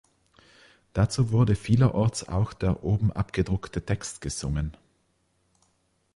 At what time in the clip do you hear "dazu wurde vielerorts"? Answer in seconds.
0.93-2.27